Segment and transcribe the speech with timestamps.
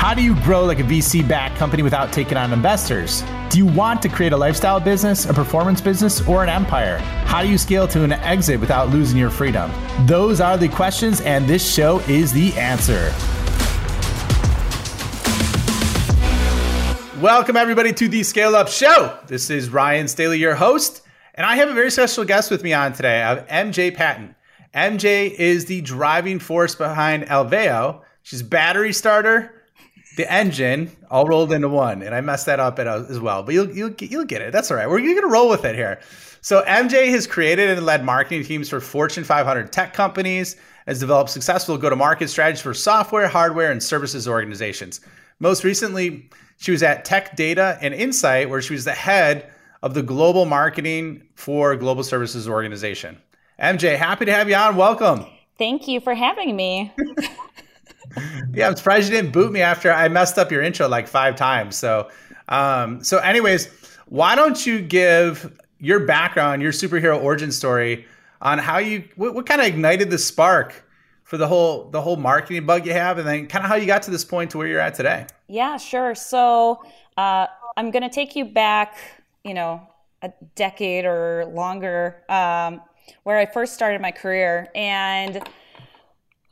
[0.00, 3.22] How do you grow like a VC backed company without taking on investors?
[3.50, 6.96] Do you want to create a lifestyle business, a performance business, or an empire?
[7.26, 9.70] How do you scale to an exit without losing your freedom?
[10.06, 13.12] Those are the questions, and this show is the answer.
[17.20, 19.18] Welcome, everybody, to the Scale Up Show.
[19.26, 21.02] This is Ryan Staley, your host,
[21.34, 23.22] and I have a very special guest with me on today.
[23.22, 24.34] I have MJ Patent.
[24.74, 28.00] MJ is the driving force behind Alveo.
[28.22, 29.59] She's battery starter,
[30.20, 33.42] the engine, all rolled into one, and I messed that up as well.
[33.42, 34.52] But you'll you'll you'll get it.
[34.52, 34.88] That's all right.
[34.88, 35.98] We're gonna roll with it here.
[36.42, 40.56] So MJ has created and led marketing teams for Fortune 500 tech companies.
[40.86, 45.00] Has developed successful go-to-market strategies for software, hardware, and services organizations.
[45.38, 49.94] Most recently, she was at Tech Data and Insight, where she was the head of
[49.94, 53.18] the global marketing for global services organization.
[53.60, 54.74] MJ, happy to have you on.
[54.74, 55.26] Welcome.
[55.58, 56.92] Thank you for having me.
[58.54, 61.36] yeah, I'm surprised you didn't boot me after I messed up your intro like five
[61.36, 61.76] times.
[61.76, 62.10] So,
[62.48, 63.68] um, so anyways,
[64.06, 68.06] why don't you give your background, your superhero origin story
[68.42, 70.84] on how you what, what kind of ignited the spark
[71.24, 73.86] for the whole the whole marketing bug you have, and then kind of how you
[73.86, 75.26] got to this point to where you're at today.
[75.48, 76.14] Yeah, sure.
[76.14, 76.82] So
[77.16, 78.96] uh, I'm going to take you back,
[79.44, 79.86] you know,
[80.22, 82.82] a decade or longer, um,
[83.22, 85.40] where I first started my career, and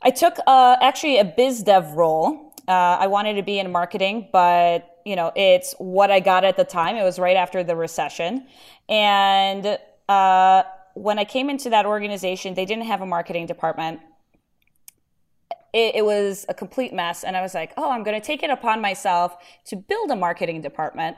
[0.01, 2.53] I took uh, actually a biz dev role.
[2.67, 6.55] Uh, I wanted to be in marketing, but you know, it's what I got at
[6.55, 6.95] the time.
[6.95, 8.47] It was right after the recession,
[8.87, 14.01] and uh, when I came into that organization, they didn't have a marketing department
[15.73, 17.23] it, it, was a complete mess.
[17.23, 20.15] And I was like, oh, I'm going to take it upon myself to build a
[20.15, 21.17] marketing department.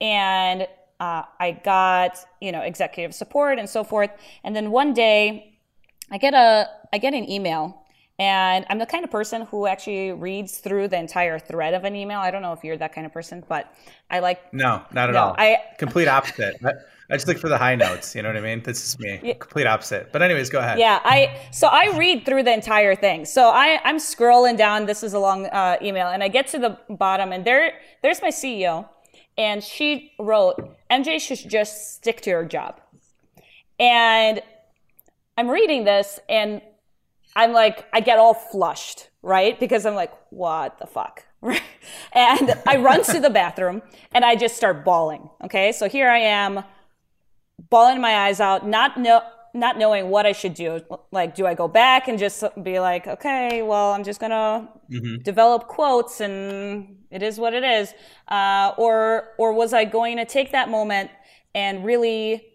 [0.00, 0.66] And
[1.00, 4.10] uh, I got, you know, executive support and so forth.
[4.44, 5.58] And then one day
[6.10, 7.81] I get a, I get an email
[8.22, 11.96] and I'm the kind of person who actually reads through the entire thread of an
[11.96, 12.20] email.
[12.20, 13.74] I don't know if you're that kind of person, but
[14.10, 14.54] I like.
[14.54, 15.34] No, not at no, all.
[15.36, 16.54] I complete opposite.
[16.64, 18.14] I just look for the high notes.
[18.14, 18.62] You know what I mean?
[18.62, 19.18] This is me.
[19.24, 19.34] Yeah.
[19.34, 20.12] Complete opposite.
[20.12, 20.78] But anyways, go ahead.
[20.78, 23.24] Yeah, I so I read through the entire thing.
[23.24, 24.86] So I I'm scrolling down.
[24.86, 28.22] This is a long uh, email, and I get to the bottom, and there there's
[28.22, 28.88] my CEO,
[29.36, 30.54] and she wrote,
[30.92, 32.80] "MJ should just stick to her job."
[33.80, 34.42] And
[35.36, 36.62] I'm reading this, and
[37.34, 39.58] I'm like, I get all flushed, right?
[39.58, 41.24] Because I'm like, what the fuck?
[42.12, 43.82] and I run to the bathroom
[44.14, 45.28] and I just start bawling.
[45.44, 45.72] Okay.
[45.72, 46.64] So here I am
[47.70, 49.22] bawling my eyes out, not know,
[49.54, 50.80] not knowing what I should do.
[51.10, 55.22] Like, do I go back and just be like, okay, well, I'm just gonna mm-hmm.
[55.22, 57.92] develop quotes and it is what it is,
[58.28, 61.10] uh, or or was I going to take that moment
[61.54, 62.46] and really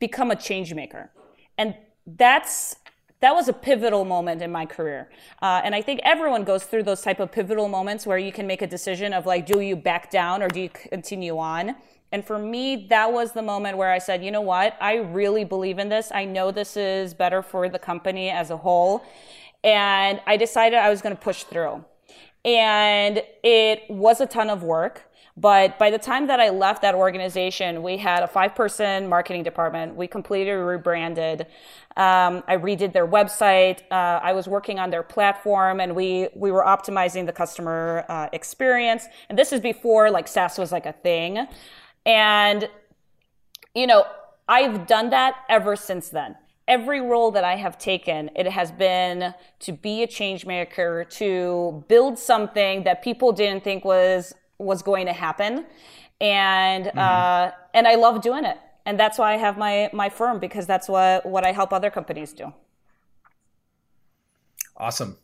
[0.00, 1.12] become a change maker?
[1.56, 1.76] And
[2.06, 2.76] that's
[3.20, 5.08] that was a pivotal moment in my career
[5.42, 8.46] uh, and i think everyone goes through those type of pivotal moments where you can
[8.46, 11.74] make a decision of like do you back down or do you continue on
[12.12, 14.76] and for me, that was the moment where I said, you know what?
[14.80, 16.10] I really believe in this.
[16.12, 19.04] I know this is better for the company as a whole.
[19.62, 21.84] And I decided I was going to push through.
[22.44, 25.09] And it was a ton of work.
[25.40, 29.42] But by the time that I left that organization, we had a five person marketing
[29.42, 29.96] department.
[29.96, 31.46] We completely rebranded.
[31.96, 33.80] Um, I redid their website.
[33.90, 38.28] Uh, I was working on their platform and we, we were optimizing the customer uh,
[38.34, 39.06] experience.
[39.30, 41.46] And this is before like SaaS was like a thing.
[42.04, 42.68] And,
[43.74, 44.04] you know,
[44.46, 46.36] I've done that ever since then.
[46.68, 51.84] Every role that I have taken, it has been to be a change maker, to
[51.88, 55.66] build something that people didn't think was was going to happen,
[56.20, 56.98] and mm-hmm.
[56.98, 58.58] uh, and I love doing it.
[58.86, 61.90] And that's why I have my my firm because that's what what I help other
[61.90, 62.52] companies do.
[64.76, 65.16] Awesome.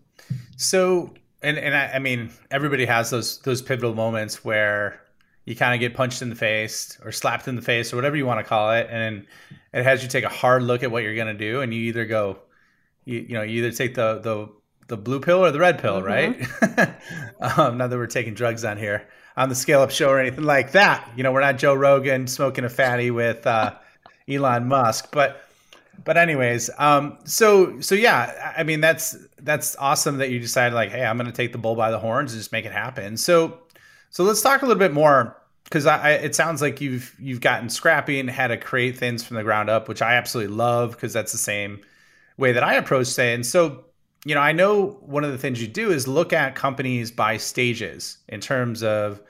[0.57, 5.01] So, and and I, I mean, everybody has those those pivotal moments where
[5.47, 8.17] you kind of get punched in the face or slapped in the face or whatever
[8.17, 9.25] you want to call it and
[9.73, 11.81] it has you take a hard look at what you're going to do and you
[11.81, 12.39] either go
[13.05, 14.49] you, you know you either take the the
[14.89, 16.07] the blue pill or the red pill mm-hmm.
[16.07, 16.89] right
[17.59, 20.45] um, not that we're taking drugs on here on the scale up show or anything
[20.45, 23.75] like that you know we're not joe rogan smoking a fatty with uh,
[24.29, 25.43] elon musk but
[26.05, 30.91] but anyways um so so yeah i mean that's that's awesome that you decided like
[30.91, 33.59] hey i'm gonna take the bull by the horns and just make it happen so
[34.11, 37.69] so let's talk a little bit more because I, it sounds like you've you've gotten
[37.69, 41.13] scrappy and had to create things from the ground up, which I absolutely love because
[41.13, 41.81] that's the same
[42.37, 43.51] way that I approach things.
[43.51, 43.85] So
[44.27, 47.37] you know, I know one of the things you do is look at companies by
[47.37, 49.21] stages in terms of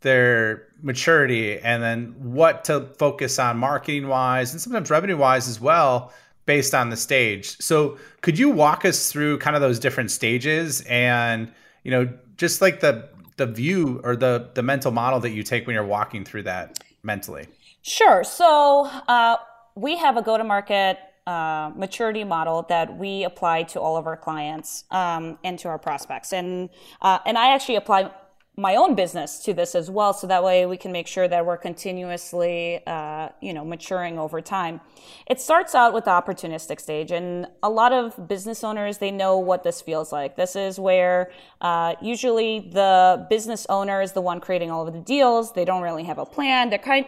[0.00, 5.60] their maturity and then what to focus on marketing wise and sometimes revenue wise as
[5.60, 6.10] well
[6.46, 7.54] based on the stage.
[7.58, 11.52] So could you walk us through kind of those different stages and
[11.84, 15.66] you know just like the the view or the the mental model that you take
[15.66, 17.46] when you're walking through that mentally?
[17.82, 18.24] Sure.
[18.24, 19.36] So uh,
[19.74, 20.98] we have a go to market
[21.30, 25.78] uh, maturity model that we apply to all of our clients um, and to our
[25.78, 26.68] prospects, and
[27.02, 28.10] uh, and I actually apply
[28.56, 31.46] my own business to this as well so that way we can make sure that
[31.46, 34.80] we're continuously uh, you know maturing over time.
[35.28, 39.38] It starts out with the opportunistic stage and a lot of business owners they know
[39.38, 40.36] what this feels like.
[40.36, 41.30] This is where
[41.60, 45.52] uh, usually the business owner is the one creating all of the deals.
[45.52, 46.70] They don't really have a plan.
[46.70, 47.06] They're kind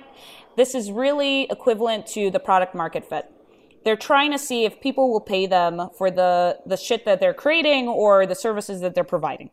[0.56, 3.26] this is really equivalent to the product market fit
[3.84, 7.34] they're trying to see if people will pay them for the the shit that they're
[7.34, 9.50] creating or the services that they're providing.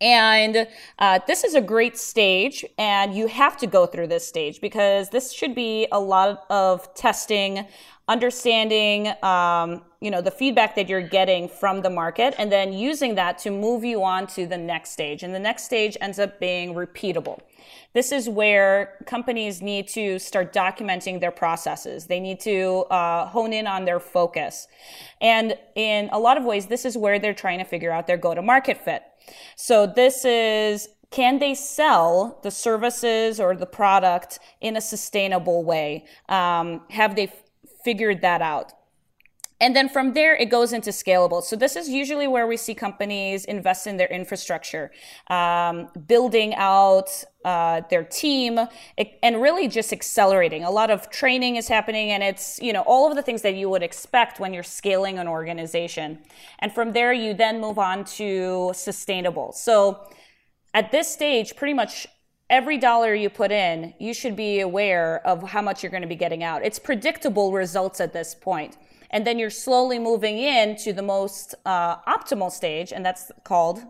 [0.00, 0.66] And
[0.98, 5.08] uh, this is a great stage, and you have to go through this stage because
[5.10, 7.66] this should be a lot of testing,
[8.08, 13.14] understanding, um, you know, the feedback that you're getting from the market, and then using
[13.14, 15.22] that to move you on to the next stage.
[15.22, 17.40] And the next stage ends up being repeatable.
[17.94, 22.04] This is where companies need to start documenting their processes.
[22.04, 24.68] They need to uh, hone in on their focus.
[25.22, 28.18] And in a lot of ways, this is where they're trying to figure out their
[28.18, 29.04] go to market fit.
[29.56, 36.04] So this is can they sell the services or the product in a sustainable way?
[36.28, 37.42] Um, have they f-
[37.84, 38.72] figured that out?
[39.60, 41.42] And then from there, it goes into scalable.
[41.42, 44.90] So this is usually where we see companies invest in their infrastructure,
[45.30, 47.08] um, building out
[47.44, 48.58] uh, their team,
[49.22, 50.64] and really just accelerating.
[50.64, 53.54] A lot of training is happening, and it's you know all of the things that
[53.54, 56.18] you would expect when you're scaling an organization.
[56.58, 59.52] And from there, you then move on to sustainable.
[59.52, 60.10] So
[60.72, 62.08] at this stage, pretty much
[62.50, 66.08] every dollar you put in, you should be aware of how much you're going to
[66.08, 66.64] be getting out.
[66.64, 68.76] It's predictable results at this point
[69.10, 73.84] and then you're slowly moving in to the most uh, optimal stage, and that's called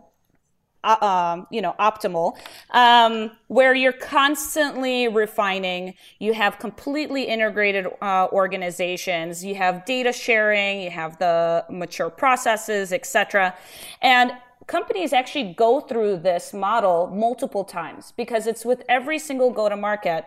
[0.85, 2.37] uh, um, you know, optimal,
[2.69, 5.95] um, where you're constantly refining.
[6.19, 9.43] You have completely integrated uh, organizations.
[9.43, 10.81] You have data sharing.
[10.81, 13.55] You have the mature processes, etc.
[14.03, 14.33] And
[14.67, 20.25] companies actually go through this model multiple times because it's with every single go-to-market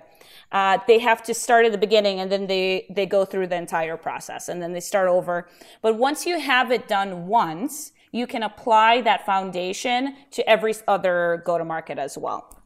[0.53, 3.57] uh, they have to start at the beginning and then they, they go through the
[3.57, 5.49] entire process and then they start over.
[5.83, 11.43] But once you have it done once, you can apply that foundation to every other
[11.45, 12.63] go to market as well.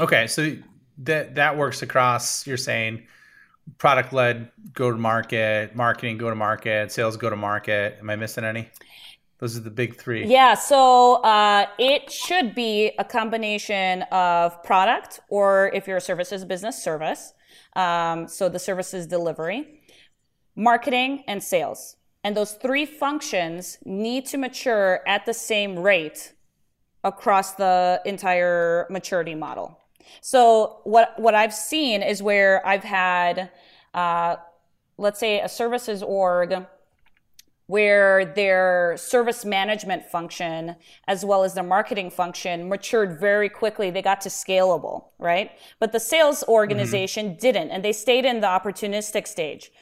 [0.00, 0.56] Okay, so
[0.98, 2.46] that that works across.
[2.46, 3.06] You're saying
[3.78, 7.96] product led go to market, marketing go to market, sales go to market.
[8.00, 8.68] Am I missing any?
[9.44, 10.24] Those are the big three.
[10.24, 16.46] Yeah, so uh, it should be a combination of product, or if you're a services
[16.46, 17.34] business, service.
[17.76, 19.82] Um, so the services delivery,
[20.56, 21.96] marketing, and sales.
[22.24, 26.32] And those three functions need to mature at the same rate
[27.12, 29.78] across the entire maturity model.
[30.22, 33.50] So what what I've seen is where I've had,
[33.92, 34.36] uh,
[34.96, 36.64] let's say, a services org
[37.66, 40.76] where their service management function
[41.08, 43.90] as well as their marketing function matured very quickly.
[43.90, 45.52] They got to scalable, right?
[45.78, 47.38] But the sales organization mm-hmm.
[47.38, 49.72] didn't, and they stayed in the opportunistic stage.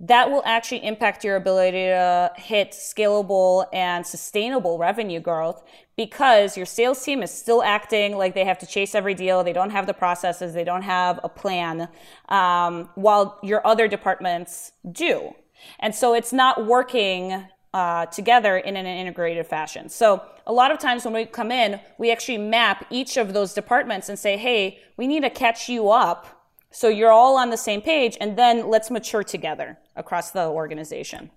[0.00, 5.64] That will actually impact your ability to hit scalable and sustainable revenue growth
[5.96, 9.42] because your sales team is still acting like they have to chase every deal.
[9.42, 10.54] They don't have the processes.
[10.54, 11.88] They don't have a plan,
[12.28, 15.34] um, while your other departments do,
[15.80, 19.88] and so it's not working uh, together in an integrated fashion.
[19.88, 23.52] So a lot of times when we come in, we actually map each of those
[23.52, 26.38] departments and say, hey, we need to catch you up
[26.70, 31.30] so you're all on the same page, and then let's mature together across the organization.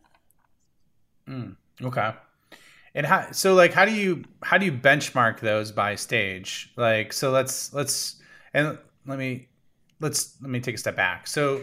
[1.28, 2.14] Mm, okay.
[2.94, 6.74] And how so like how do you how do you benchmark those by stage?
[6.76, 8.22] Like so let's let's
[8.54, 9.48] and let me
[10.02, 11.28] let's let me take a step back.
[11.28, 11.62] So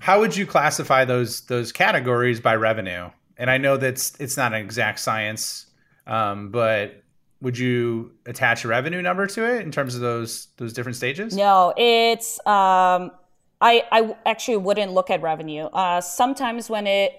[0.00, 3.10] how would you classify those those categories by revenue?
[3.36, 5.66] And I know that's it's not an exact science,
[6.06, 7.02] um, but
[7.40, 11.36] would you attach a revenue number to it in terms of those those different stages?
[11.36, 13.12] No, it's um,
[13.60, 15.64] I I actually wouldn't look at revenue.
[15.66, 17.12] Uh, sometimes when it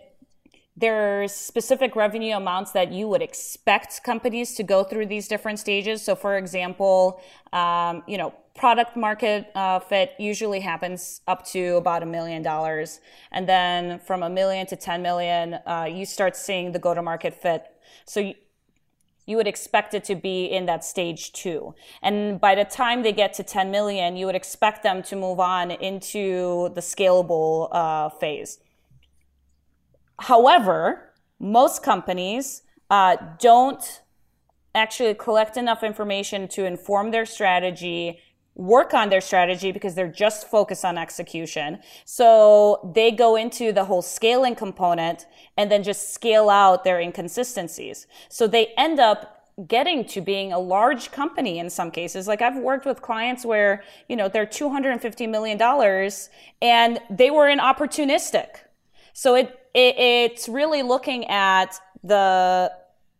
[0.78, 6.02] there's specific revenue amounts that you would expect companies to go through these different stages.
[6.02, 12.04] So, for example, um, you know, product market uh, fit usually happens up to about
[12.04, 13.02] a million dollars.
[13.32, 17.02] And then from a million to 10 million, uh, you start seeing the go to
[17.02, 17.66] market fit.
[18.06, 18.36] So you,
[19.26, 21.76] you would expect it to be in that stage two.
[22.02, 25.40] And by the time they get to 10 million, you would expect them to move
[25.40, 28.60] on into the scalable uh, phase.
[30.22, 34.02] However, most companies uh, don't
[34.74, 38.20] actually collect enough information to inform their strategy
[38.56, 41.80] work on their strategy because they're just focused on execution.
[42.06, 45.26] So they go into the whole scaling component
[45.58, 48.08] and then just scale out their inconsistencies.
[48.30, 49.38] So they end up
[49.68, 52.28] getting to being a large company in some cases.
[52.28, 55.62] Like I've worked with clients where, you know, they're $250 million
[56.62, 58.48] and they were in opportunistic.
[59.14, 62.72] So it, it it's really looking at the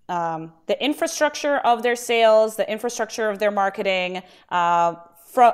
[0.10, 5.54] um, the infrastructure of their sales, the infrastructure of their marketing, uh, from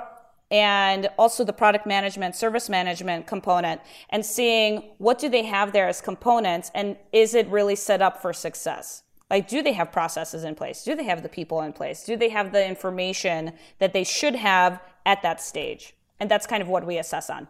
[0.49, 5.89] and also the product management service management component and seeing what do they have there
[5.89, 9.03] as components and is it really set up for success?
[9.29, 10.83] Like do they have processes in place?
[10.83, 12.05] Do they have the people in place?
[12.05, 15.93] Do they have the information that they should have at that stage?
[16.17, 17.49] And that's kind of what we assess on.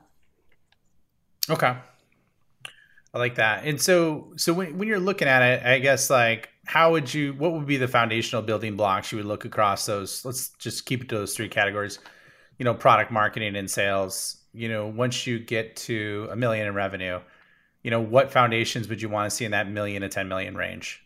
[1.52, 1.78] Okay
[3.18, 3.66] i like that.
[3.66, 7.34] And so so when, when you're looking at it i guess like how would you
[7.34, 10.24] what would be the foundational building blocks you would look across those?
[10.24, 12.00] Let's just keep it to those three categories.
[12.60, 14.38] You know product marketing and sales.
[14.54, 17.20] You know once you get to a million in revenue
[17.84, 20.58] you know what foundations would you want to see in that million to 10 million
[20.58, 21.04] range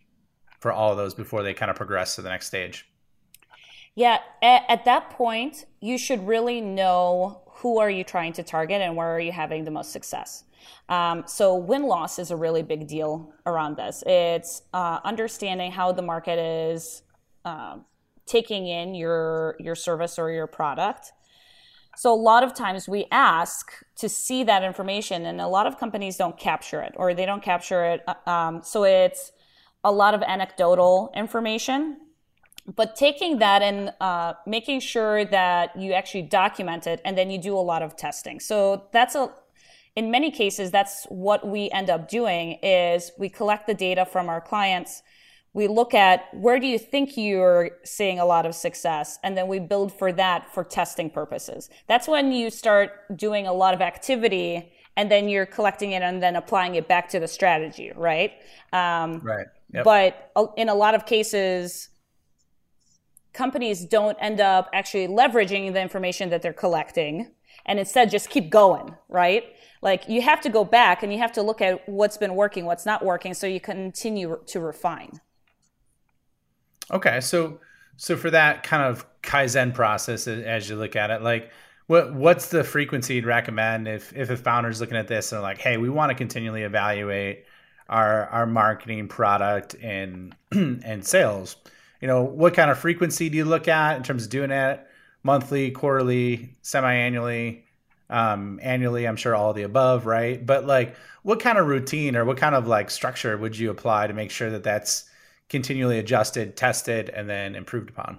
[0.59, 2.89] for all of those before they kind of progress to the next stage?
[3.93, 8.81] Yeah at, at that point you should really know who are you trying to target
[8.81, 10.43] and where are you having the most success
[10.89, 15.91] um, so win loss is a really big deal around this it's uh, understanding how
[15.91, 17.03] the market is
[17.45, 17.77] uh,
[18.25, 21.11] taking in your your service or your product
[21.97, 25.77] so a lot of times we ask to see that information, and a lot of
[25.77, 28.01] companies don't capture it, or they don't capture it.
[28.07, 29.31] Uh, um, so it's
[29.83, 31.97] a lot of anecdotal information.
[32.75, 37.39] But taking that and uh, making sure that you actually document it, and then you
[37.39, 38.39] do a lot of testing.
[38.39, 39.31] So that's a
[39.95, 44.29] in many cases that's what we end up doing is we collect the data from
[44.29, 45.03] our clients
[45.53, 49.47] we look at where do you think you're seeing a lot of success and then
[49.47, 53.81] we build for that for testing purposes that's when you start doing a lot of
[53.81, 58.33] activity and then you're collecting it and then applying it back to the strategy right
[58.71, 59.83] um, right yep.
[59.83, 61.89] but in a lot of cases
[63.33, 67.31] companies don't end up actually leveraging the information that they're collecting
[67.65, 69.43] and instead just keep going right
[69.81, 72.65] like you have to go back and you have to look at what's been working
[72.65, 75.21] what's not working so you continue to refine
[76.91, 77.59] Okay, so
[77.97, 81.51] so for that kind of kaizen process, as you look at it, like
[81.87, 85.57] what what's the frequency you'd recommend if if a founder's looking at this and like,
[85.57, 87.45] hey, we want to continually evaluate
[87.89, 91.55] our our marketing, product, and and sales.
[92.01, 94.85] You know, what kind of frequency do you look at in terms of doing it?
[95.23, 97.63] Monthly, quarterly, semi-annually,
[98.09, 99.07] um, annually?
[99.07, 100.43] I'm sure all the above, right?
[100.43, 104.07] But like, what kind of routine or what kind of like structure would you apply
[104.07, 105.05] to make sure that that's
[105.47, 108.17] continually adjusted, tested, and then improved upon?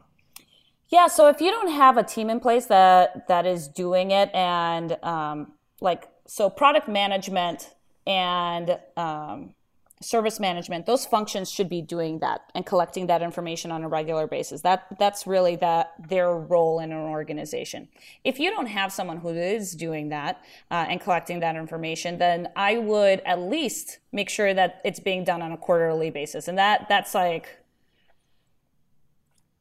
[0.88, 4.30] Yeah, so if you don't have a team in place that that is doing it,
[4.34, 7.74] and um, like so, product management
[8.06, 9.54] and um,
[10.02, 14.26] service management those functions should be doing that and collecting that information on a regular
[14.26, 14.62] basis.
[14.62, 17.88] That that's really that their role in an organization.
[18.25, 22.49] If you don't have someone who is doing that uh, and collecting that information then
[22.56, 26.49] i would at least make sure that it's being done on a quarterly basis.
[26.49, 27.59] And that that's like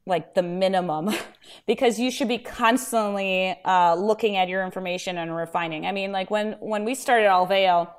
[0.08, 1.12] like the minimum
[1.68, 5.86] because you should be constantly uh, looking at your information and refining.
[5.86, 7.90] I mean like when when we started alveo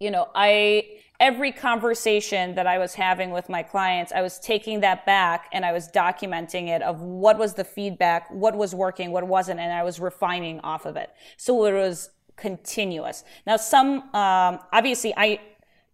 [0.00, 0.82] you know i
[1.20, 5.64] every conversation that I was having with my clients, I was taking that back and
[5.64, 9.70] I was documenting it of what was the feedback, what was working, what wasn't, and
[9.72, 11.10] I was refining off of it.
[11.36, 13.22] So it was continuous.
[13.46, 15.40] Now, some, um, obviously, I,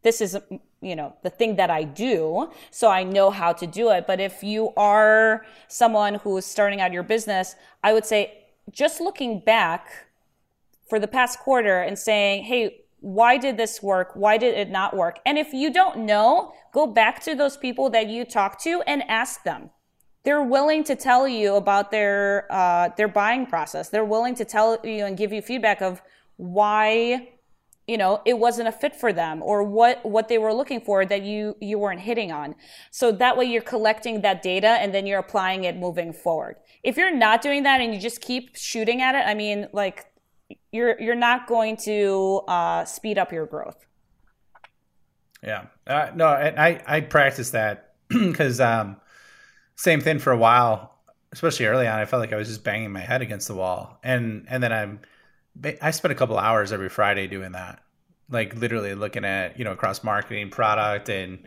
[0.02, 0.38] this is,
[0.80, 4.06] you know, the thing that I do, so I know how to do it.
[4.06, 9.00] But if you are someone who is starting out your business, I would say just
[9.00, 9.88] looking back
[10.88, 14.10] for the past quarter and saying, hey, why did this work?
[14.14, 15.20] Why did it not work?
[15.24, 19.04] And if you don't know, go back to those people that you talk to and
[19.08, 19.70] ask them.
[20.24, 23.90] They're willing to tell you about their uh, their buying process.
[23.90, 26.02] They're willing to tell you and give you feedback of
[26.36, 27.28] why
[27.86, 31.06] you know it wasn't a fit for them or what what they were looking for
[31.06, 32.56] that you you weren't hitting on
[32.90, 36.96] so that way you're collecting that data and then you're applying it moving forward if
[36.96, 40.06] you're not doing that and you just keep shooting at it i mean like
[40.72, 43.84] you're you're not going to uh, speed up your growth.
[45.42, 48.96] Yeah, uh, no, I I practice that because um,
[49.76, 50.98] same thing for a while,
[51.32, 51.98] especially early on.
[51.98, 54.72] I felt like I was just banging my head against the wall, and and then
[54.72, 55.00] I'm
[55.80, 57.80] I spent a couple hours every Friday doing that,
[58.30, 61.38] like literally looking at you know across marketing, product, and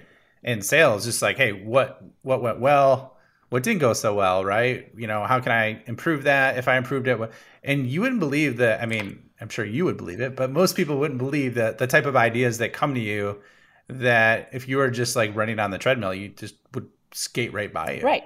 [0.43, 3.17] and sales, just like hey, what what went well,
[3.49, 4.91] what didn't go so well, right?
[4.95, 6.57] You know, how can I improve that?
[6.57, 7.19] If I improved it,
[7.63, 8.81] and you wouldn't believe that.
[8.81, 11.87] I mean, I'm sure you would believe it, but most people wouldn't believe that the
[11.87, 13.41] type of ideas that come to you
[13.87, 17.73] that if you were just like running on the treadmill, you just would skate right
[17.73, 18.03] by you.
[18.03, 18.23] Right.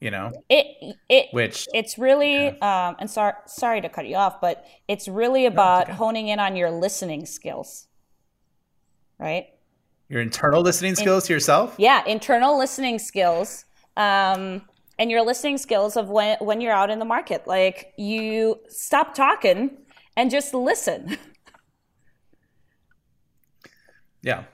[0.00, 0.32] You know?
[0.48, 2.88] It it which it's really yeah.
[2.88, 5.98] um and sorry sorry to cut you off, but it's really about no, okay.
[5.98, 7.86] honing in on your listening skills.
[9.18, 9.48] Right?
[10.08, 11.74] Your internal listening skills in, to yourself?
[11.78, 13.64] Yeah, internal listening skills.
[13.96, 14.62] Um
[15.00, 17.46] and your listening skills of when when you're out in the market.
[17.46, 19.78] Like you stop talking
[20.16, 21.16] and just listen.
[24.22, 24.44] yeah.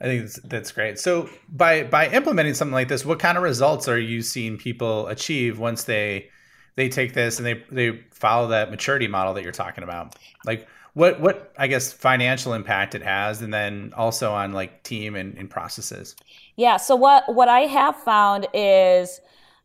[0.00, 0.98] I think that's, that's, great.
[0.98, 5.06] So by by implementing something like this, what kind of results are you seeing people
[5.06, 6.28] achieve once they
[6.74, 10.16] they take this and they they follow that maturity model that you're talking about?
[10.44, 15.16] Like what what I guess financial impact it has, and then also on like team
[15.16, 16.16] and, and processes.
[16.56, 16.76] Yeah.
[16.76, 19.20] So what what I have found is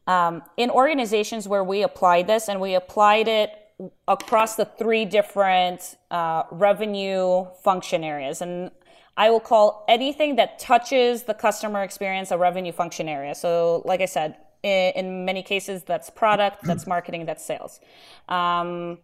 [0.07, 3.51] um, in organizations where we applied this and we applied it
[4.07, 8.72] across the three different uh, revenue function areas and
[9.17, 13.34] I will call anything that touches the customer experience a revenue function area.
[13.34, 17.79] So, like I said, in, many cases, that's product, that's marketing, that's sales.
[18.29, 19.00] Um,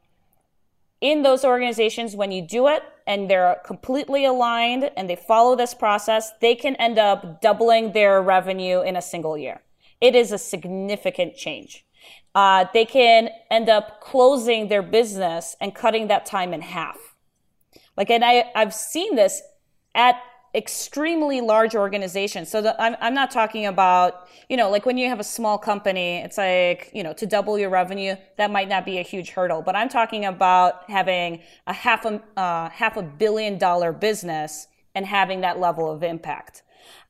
[1.03, 5.73] in those organizations, when you do it and they're completely aligned and they follow this
[5.73, 9.61] process, they can end up doubling their revenue in a single year.
[9.99, 11.85] It is a significant change.
[12.33, 16.97] Uh, they can end up closing their business and cutting that time in half.
[17.97, 19.41] Like, and I, I've seen this
[19.93, 20.15] at
[20.55, 22.49] extremely large organizations.
[22.49, 25.57] So the, I'm, I'm not talking about, you know, like when you have a small
[25.57, 29.31] company, it's like, you know, to double your revenue, that might not be a huge
[29.31, 29.61] hurdle.
[29.63, 35.05] But I'm talking about having a half a, uh, half a billion dollar business and
[35.05, 36.61] having that level of impact.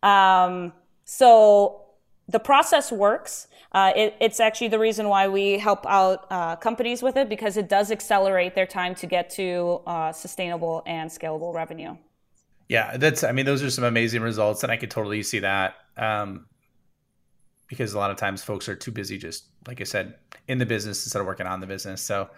[0.02, 0.72] Um,
[1.04, 1.82] so
[2.30, 3.48] the process works.
[3.74, 7.58] Uh, it, it's actually the reason why we help out uh, companies with it because
[7.58, 11.98] it does accelerate their time to get to uh, sustainable and scalable revenue.
[12.70, 13.24] Yeah, that's.
[13.24, 15.76] I mean, those are some amazing results, and I could totally see that.
[15.98, 16.46] Um,
[17.68, 20.16] because a lot of times folks are too busy, just like I said,
[20.48, 22.02] in the business instead of working on the business.
[22.02, 22.30] So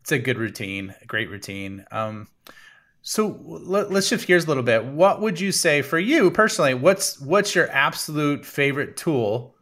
[0.00, 1.84] it's a good routine, a great routine.
[1.92, 2.28] Um,
[3.02, 4.84] so let, us shift gears a little bit.
[4.84, 6.74] What would you say for you personally?
[6.74, 9.56] What's what's your absolute favorite tool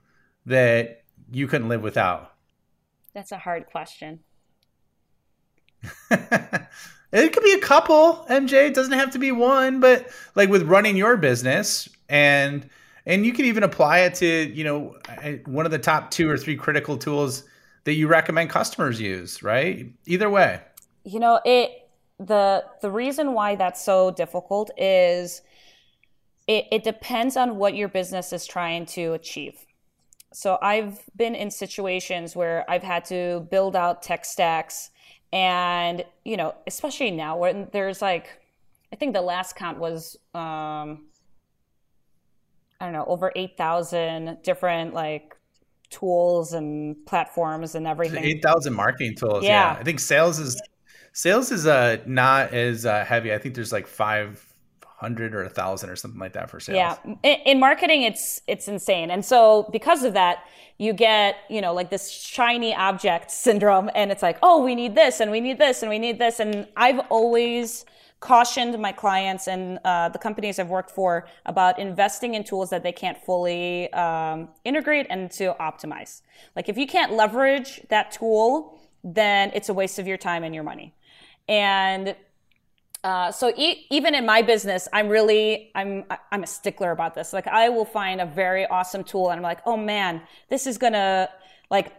[0.46, 2.32] that you couldn't live without?
[3.14, 4.20] That's a hard question.
[7.12, 8.66] It could be a couple, MJ.
[8.66, 12.68] It doesn't have to be one, but like with running your business and
[13.06, 14.94] and you can even apply it to, you know,
[15.46, 17.44] one of the top two or three critical tools
[17.84, 19.90] that you recommend customers use, right?
[20.04, 20.60] Either way.
[21.04, 21.88] You know, it
[22.18, 25.40] the the reason why that's so difficult is
[26.46, 29.64] it, it depends on what your business is trying to achieve.
[30.34, 34.90] So I've been in situations where I've had to build out tech stacks
[35.32, 38.40] and you know especially now when there's like
[38.92, 41.06] i think the last count was um
[42.80, 45.36] i don't know over 8000 different like
[45.90, 49.72] tools and platforms and everything 8000 marketing tools yeah.
[49.74, 49.80] yeah.
[49.80, 50.60] i think sales is
[51.12, 54.47] sales is uh not as uh, heavy i think there's like five
[54.98, 56.76] hundred or a thousand or something like that for sales.
[56.76, 60.44] Yeah, in, in, marketing, it's it's insane, and so because of that,
[60.76, 64.96] you get you know like this shiny object syndrome, and it's like, oh, we need
[64.96, 67.84] this, and we need this, and we need this, and I've always
[68.20, 72.82] cautioned my clients and uh, the companies I've worked for about investing in tools that
[72.82, 76.22] they can't fully um, integrate and to optimize.
[76.56, 80.52] Like if you can't leverage that tool, then it's a waste of your time and
[80.52, 80.96] your money.
[81.48, 82.16] And
[83.04, 87.32] uh, so e- even in my business, I'm really I'm I'm a stickler about this.
[87.32, 90.78] Like I will find a very awesome tool, and I'm like, oh man, this is
[90.78, 91.28] gonna
[91.70, 91.92] like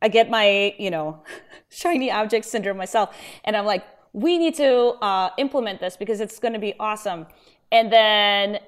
[0.00, 1.24] I get my you know
[1.70, 4.70] shiny object syndrome myself, and I'm like, we need to
[5.02, 7.26] uh, implement this because it's gonna be awesome.
[7.72, 8.60] And then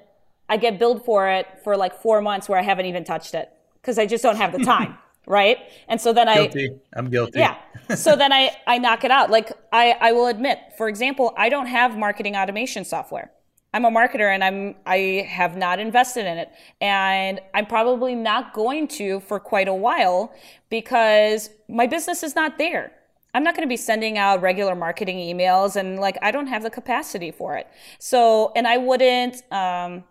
[0.49, 3.49] I get billed for it for like four months where I haven't even touched it
[3.81, 5.59] because I just don't have the time right?
[5.87, 6.69] And so then guilty.
[6.71, 7.39] I I'm guilty.
[7.39, 7.57] Yeah.
[7.95, 9.29] so then I I knock it out.
[9.29, 13.31] Like I I will admit, for example, I don't have marketing automation software.
[13.73, 16.49] I'm a marketer and I'm I have not invested in it.
[16.81, 20.33] And I'm probably not going to for quite a while
[20.69, 22.93] because my business is not there.
[23.33, 26.63] I'm not going to be sending out regular marketing emails and like I don't have
[26.63, 27.67] the capacity for it.
[27.99, 30.05] So, and I wouldn't um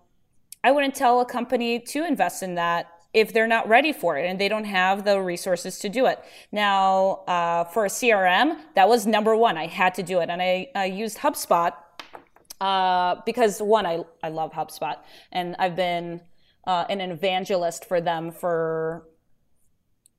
[0.62, 4.26] I wouldn't tell a company to invest in that if they're not ready for it
[4.28, 6.22] and they don't have the resources to do it.
[6.52, 9.56] Now, uh, for a CRM, that was number one.
[9.56, 10.28] I had to do it.
[10.28, 11.72] And I, I used HubSpot
[12.60, 14.96] uh, because, one, I, I love HubSpot.
[15.32, 16.20] And I've been
[16.66, 19.08] uh, an evangelist for them for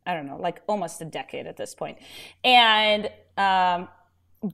[0.07, 1.97] I don't know, like almost a decade at this point.
[2.43, 3.89] And, um,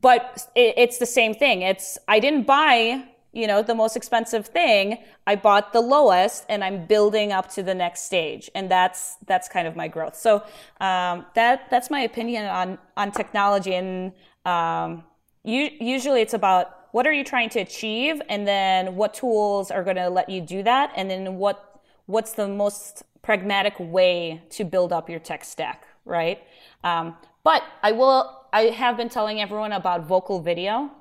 [0.01, 1.61] but it, it's the same thing.
[1.61, 4.99] It's, I didn't buy, you know, the most expensive thing.
[5.25, 8.49] I bought the lowest and I'm building up to the next stage.
[8.53, 10.15] And that's, that's kind of my growth.
[10.15, 10.43] So,
[10.79, 13.73] um, that, that's my opinion on, on technology.
[13.73, 14.13] And,
[14.45, 15.03] um,
[15.43, 19.95] usually it's about what are you trying to achieve and then what tools are going
[19.95, 20.93] to let you do that.
[20.95, 26.43] And then what, what's the most pragmatic way to build up your tech stack, right?
[26.83, 30.91] Um, but I will, I have been telling everyone about vocal video.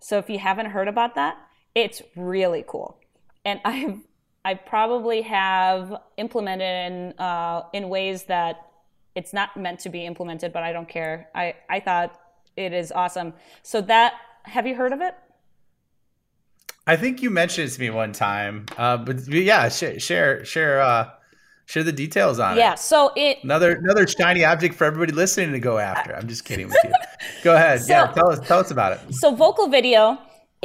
[0.00, 1.38] So if you haven't heard about that,
[1.76, 2.98] it's really cool.
[3.44, 3.98] And I've,
[4.44, 8.70] I probably have implemented in, uh, in ways that
[9.14, 11.28] it's not meant to be implemented, but I don't care.
[11.34, 12.18] I, I thought
[12.56, 13.34] it is awesome.
[13.62, 15.14] So that, have you heard of it?
[16.86, 20.80] I think you mentioned it to me one time, uh, but yeah, share share share
[20.80, 21.10] uh,
[21.64, 22.64] share the details on yeah, it.
[22.64, 26.14] Yeah, so it another another shiny object for everybody listening to go after.
[26.14, 26.92] I'm just kidding with you.
[27.42, 27.80] go ahead.
[27.86, 29.14] So, yeah, tell us tell us about it.
[29.16, 30.16] So vocal video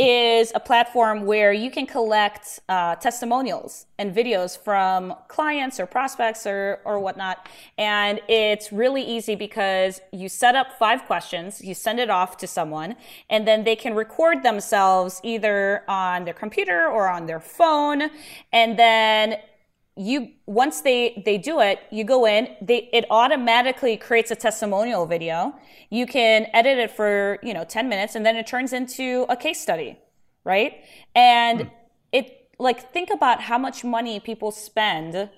[0.01, 6.47] is a platform where you can collect uh, testimonials and videos from clients or prospects
[6.47, 7.47] or, or whatnot.
[7.77, 12.47] And it's really easy because you set up five questions, you send it off to
[12.47, 12.95] someone,
[13.29, 18.09] and then they can record themselves either on their computer or on their phone.
[18.51, 19.37] And then
[20.01, 25.05] you once they they do it you go in they it automatically creates a testimonial
[25.05, 25.53] video.
[25.89, 29.37] You can edit it for you know 10 minutes and then it turns into a
[29.37, 29.97] case study
[30.43, 30.73] right?
[31.13, 31.67] And hmm.
[32.11, 35.29] it like think about how much money people spend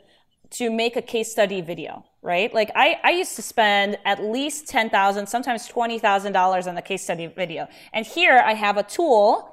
[0.51, 2.53] to make a case study video right?
[2.53, 7.27] Like i i used to spend at least 10000 sometimes $20000 on the case study
[7.27, 7.67] video.
[7.91, 9.49] And here i have a tool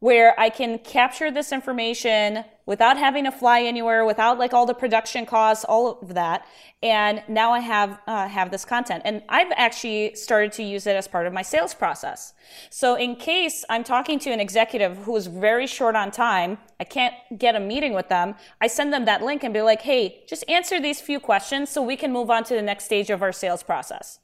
[0.00, 4.74] where I can capture this information without having to fly anywhere, without like all the
[4.74, 6.46] production costs, all of that.
[6.82, 10.96] And now I have uh, have this content, and I've actually started to use it
[10.96, 12.34] as part of my sales process.
[12.70, 16.84] So in case I'm talking to an executive who is very short on time, I
[16.84, 18.34] can't get a meeting with them.
[18.60, 21.82] I send them that link and be like, "Hey, just answer these few questions so
[21.82, 24.20] we can move on to the next stage of our sales process."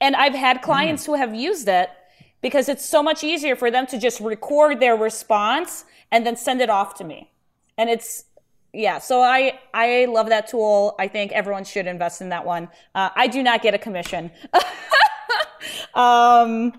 [0.00, 1.06] And I've had clients mm.
[1.06, 1.90] who have used it
[2.40, 6.60] because it's so much easier for them to just record their response and then send
[6.60, 7.31] it off to me.
[7.78, 8.24] And it's
[8.72, 10.94] yeah, so I I love that tool.
[10.98, 12.68] I think everyone should invest in that one.
[12.94, 14.30] Uh, I do not get a commission,
[15.94, 16.72] um,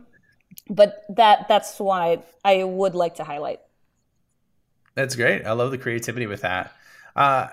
[0.69, 3.59] but that that's one I I would like to highlight.
[4.95, 5.45] That's great.
[5.45, 6.71] I love the creativity with that.
[7.15, 7.47] Uh,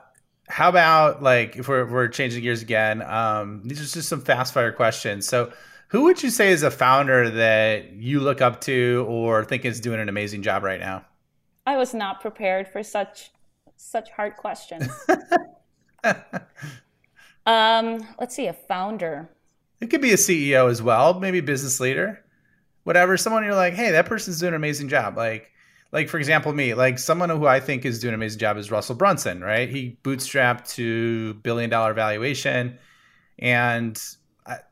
[0.49, 3.03] how about like if we're, we're changing gears again?
[3.03, 5.27] Um, these are just some fast fire questions.
[5.27, 5.53] So
[5.89, 9.81] who would you say is a founder that you look up to or think is
[9.81, 11.05] doing an amazing job right now?
[11.71, 13.31] I was not prepared for such
[13.77, 14.89] such hard questions.
[17.47, 19.31] um, let's see, a founder.
[19.81, 22.25] It could be a CEO as well, maybe business leader,
[22.83, 23.17] whatever.
[23.17, 25.17] Someone you're like, hey, that person's doing an amazing job.
[25.17, 25.53] Like,
[25.93, 28.73] like for example, me, like someone who I think is doing an amazing job is
[28.73, 29.69] Russell Brunson, right?
[29.69, 32.81] He bootstrapped to billion dollar valuation,
[33.39, 33.97] and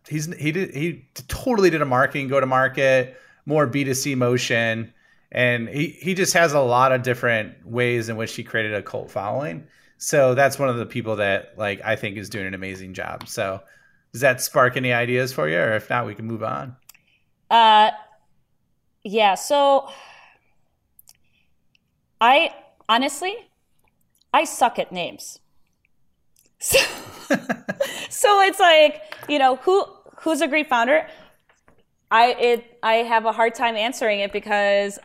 [0.08, 4.92] he's he did he totally did a marketing go to market more b2c motion
[5.30, 8.82] and he he just has a lot of different ways in which he created a
[8.82, 9.66] cult following.
[9.98, 13.28] So that's one of the people that like i think is doing an amazing job.
[13.28, 13.60] So
[14.12, 15.58] does that spark any ideas for you?
[15.58, 16.76] Or if not we can move on.
[17.50, 17.90] Uh
[19.04, 19.34] yeah.
[19.34, 19.88] So
[22.20, 22.54] i
[22.88, 23.34] honestly
[24.32, 25.38] i suck at names.
[26.60, 26.78] So,
[28.08, 29.84] so it's like, you know, who
[30.16, 31.06] who's a great founder?
[32.10, 34.98] I it I have a hard time answering it because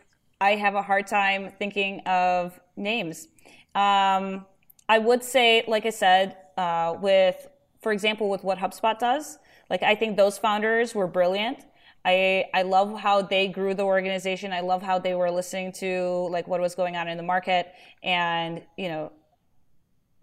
[0.44, 3.30] I have a hard time thinking of names.
[3.76, 4.46] Um,
[4.90, 7.48] I would say, like I said, uh, with
[7.82, 11.60] for example, with what HubSpot does, like I think those founders were brilliant.
[12.04, 14.52] I I love how they grew the organization.
[14.52, 17.64] I love how they were listening to like what was going on in the market,
[18.04, 19.14] and you know,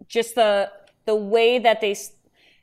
[0.07, 0.71] just the
[1.05, 1.95] the way that they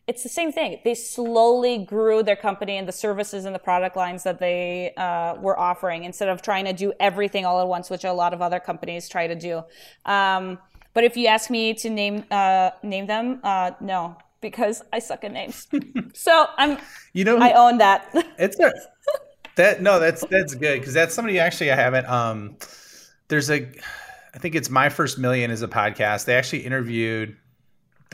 [0.08, 0.80] it's the same thing.
[0.84, 5.34] They slowly grew their company and the services and the product lines that they uh,
[5.34, 8.40] were offering instead of trying to do everything all at once, which a lot of
[8.40, 9.62] other companies try to do.
[10.06, 10.58] Um,
[10.94, 15.24] but if you ask me to name uh, name them, uh, no, because I suck
[15.24, 15.68] at names.
[16.14, 16.78] so I'm,
[17.12, 18.08] you know, I own that.
[18.38, 18.72] it's a,
[19.56, 22.08] that no, that's that's good because that's somebody actually I haven't.
[22.08, 22.56] Um,
[23.28, 23.70] there's a,
[24.34, 26.24] I think it's my first million is a podcast.
[26.24, 27.36] They actually interviewed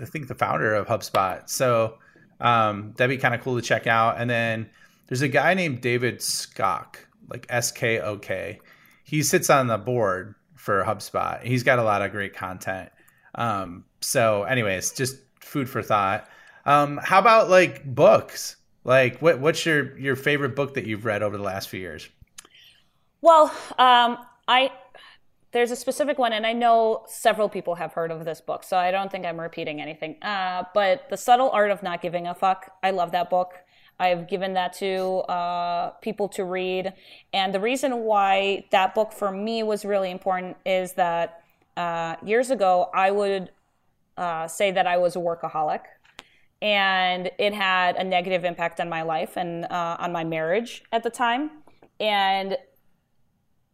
[0.01, 1.49] I think the founder of HubSpot.
[1.49, 1.99] So
[2.41, 4.21] um, that'd be kind of cool to check out.
[4.21, 4.69] And then
[5.07, 6.97] there's a guy named David Skok,
[7.29, 8.61] like S K O K.
[9.05, 11.43] He sits on the board for HubSpot.
[11.43, 12.91] He's got a lot of great content.
[13.35, 16.29] Um, so, anyways, just food for thought.
[16.65, 18.57] Um, how about like books?
[18.85, 22.09] Like, what what's your your favorite book that you've read over the last few years?
[23.21, 23.47] Well,
[23.79, 24.71] um, I
[25.55, 28.77] there's a specific one, and I know several people have heard of this book, so
[28.77, 30.17] I don't think I'm repeating anything.
[30.21, 32.73] Uh, but The Subtle Art of Not Giving a Fuck.
[32.83, 33.55] I love that book.
[34.01, 36.93] I've given that to uh, people to read.
[37.33, 41.45] And the reason why that book for me was really important is that
[41.77, 43.51] uh, years ago, I would
[44.17, 45.83] uh, say that I was a workaholic.
[46.61, 51.05] And it had a negative impact on my life and uh, on my marriage at
[51.05, 51.51] the time.
[52.01, 52.57] And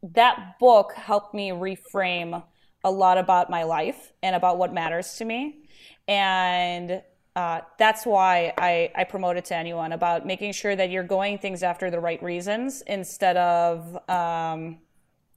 [0.02, 2.42] that book helped me reframe
[2.82, 5.64] a lot about my life and about what matters to me.
[6.08, 7.02] And
[7.36, 11.38] uh, that's why I, I promote it to anyone about making sure that you're going
[11.38, 14.78] things after the right reasons instead of, um,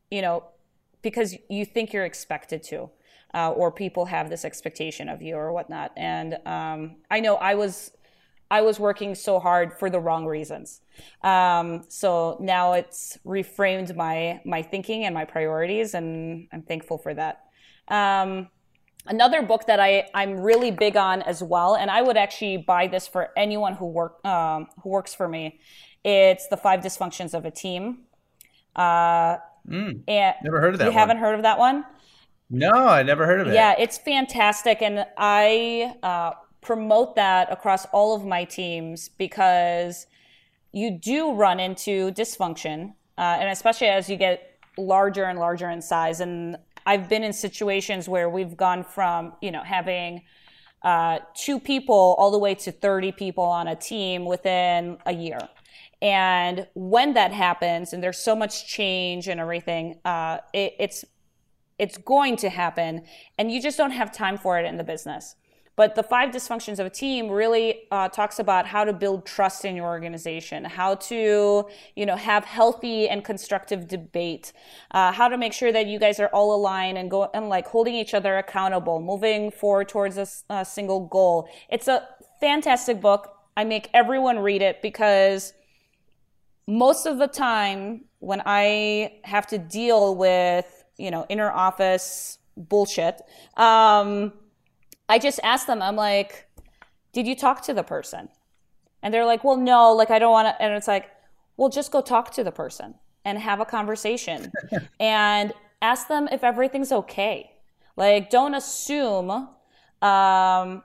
[0.10, 0.44] you know,
[1.02, 2.90] because you think you're expected to.
[3.36, 5.92] Uh, or people have this expectation of you or whatnot.
[5.98, 7.92] And um, I know I was
[8.52, 10.82] I was working so hard for the wrong reasons.
[11.24, 17.14] Um, so now it's reframed my my thinking and my priorities, and I'm thankful for
[17.14, 17.44] that.
[17.88, 18.50] Um,
[19.08, 22.88] another book that I I'm really big on as well, and I would actually buy
[22.88, 25.60] this for anyone who work um, who works for me.
[26.04, 28.04] It's the Five Dysfunctions of a Team.
[28.76, 30.86] Uh, mm, and never heard of that.
[30.86, 31.00] You one.
[31.00, 31.86] haven't heard of that one?
[32.50, 33.54] No, I never heard of it.
[33.54, 36.32] Yeah, it's fantastic, and I uh,
[36.64, 40.08] promote that across all of my teams because
[40.72, 45.82] you do run into dysfunction, uh, and especially as you get larger and larger in
[45.82, 46.20] size.
[46.20, 50.24] And I've been in situations where we've gone from you know having
[50.84, 55.40] uh, two people all the way to 30 people on a team within a year.
[56.02, 61.06] And when that happens, and there's so much change and everything, uh, it, it's
[61.80, 63.04] it's going to happen,
[63.38, 65.36] and you just don't have time for it in the business.
[65.76, 69.66] But the five dysfunctions of a team really uh, talks about how to build trust
[69.66, 74.54] in your organization, how to, you know, have healthy and constructive debate,
[74.92, 77.66] uh, how to make sure that you guys are all aligned and go and like
[77.68, 81.50] holding each other accountable, moving forward towards a, a single goal.
[81.70, 82.08] It's a
[82.40, 83.36] fantastic book.
[83.58, 85.54] I make everyone read it because
[86.68, 93.22] most of the time when I have to deal with, you know, inner office bullshit,
[93.58, 94.34] um,
[95.10, 96.48] I just asked them, I'm like,
[97.12, 98.30] did you talk to the person?
[99.02, 100.62] And they're like, well, no, like, I don't want to.
[100.62, 101.10] And it's like,
[101.58, 104.52] well, just go talk to the person and have a conversation
[105.00, 107.52] and ask them if everything's okay.
[107.96, 109.50] Like, don't assume,
[110.02, 110.84] um,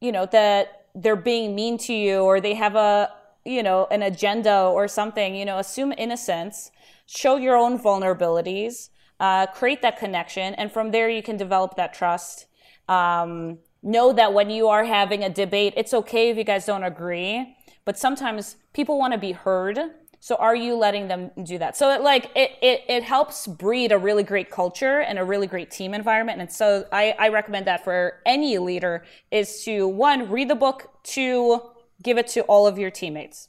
[0.00, 3.10] you know, that they're being mean to you or they have a,
[3.44, 5.36] you know, an agenda or something.
[5.36, 6.70] You know, assume innocence,
[7.06, 8.88] show your own vulnerabilities,
[9.20, 10.54] uh, create that connection.
[10.54, 12.46] And from there, you can develop that trust
[12.88, 16.84] um, know that when you are having a debate, it's okay if you guys don't
[16.84, 19.78] agree, but sometimes people want to be heard.
[20.20, 21.76] So are you letting them do that?
[21.76, 25.48] So it, like it, it, it helps breed a really great culture and a really
[25.48, 26.40] great team environment.
[26.40, 30.92] And so I, I recommend that for any leader is to one, read the book,
[31.02, 31.60] two,
[32.00, 33.48] give it to all of your teammates.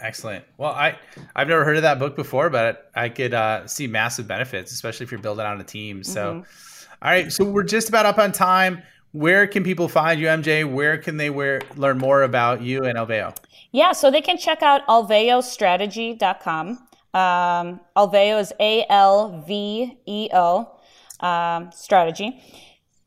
[0.00, 0.44] Excellent.
[0.56, 0.98] Well, I
[1.36, 5.04] I've never heard of that book before, but I could uh, see massive benefits, especially
[5.04, 6.02] if you're building on a team.
[6.02, 6.34] So.
[6.34, 6.70] Mm-hmm
[7.02, 8.82] all right, so we're just about up on time.
[9.12, 10.70] Where can people find you, MJ?
[10.70, 13.34] Where can they where, learn more about you and Alveo?
[13.72, 16.68] Yeah, so they can check out alveostrategy.com.
[17.12, 20.78] Um, Alveo is A L V E O
[21.20, 22.42] um, strategy.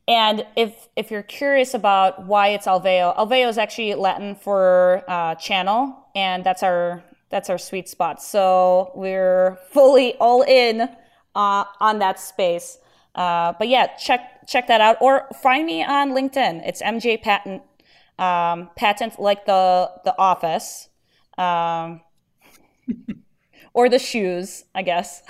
[0.08, 5.36] And if if you're curious about why it's Alveo, Alveo is actually Latin for uh,
[5.36, 8.22] channel, and that's our that's our sweet spot.
[8.22, 10.82] So we're fully all in
[11.36, 12.80] uh, on that space.
[13.16, 16.68] Uh, but yeah, check check that out or find me on LinkedIn.
[16.68, 17.62] It's MJ Patent,
[18.18, 20.90] um, patent like the the office,
[21.38, 22.02] um,
[23.74, 25.22] or the shoes, I guess.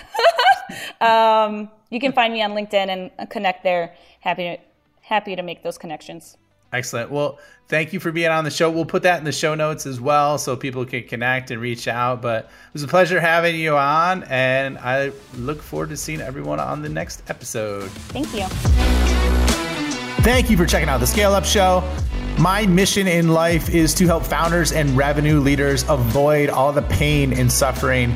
[1.01, 3.95] um, you can find me on LinkedIn and connect there.
[4.21, 4.57] Happy to
[5.01, 6.37] happy to make those connections.
[6.73, 7.11] Excellent.
[7.11, 8.69] Well, thank you for being on the show.
[8.69, 11.87] We'll put that in the show notes as well so people can connect and reach
[11.87, 12.21] out.
[12.21, 16.59] But it was a pleasure having you on, and I look forward to seeing everyone
[16.59, 17.89] on the next episode.
[18.09, 18.47] Thank you.
[20.23, 21.83] Thank you for checking out the Scale Up Show.
[22.39, 27.31] My mission in life is to help founders and revenue leaders avoid all the pain
[27.33, 28.15] and suffering